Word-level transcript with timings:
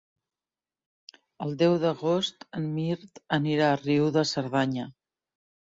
El 1.47 1.53
deu 1.59 1.75
d'agost 1.83 2.47
en 2.61 2.67
Mirt 2.79 3.23
anirà 3.39 3.71
a 3.77 3.79
Riu 3.85 4.11
de 4.19 4.27
Cerdanya. 4.33 4.91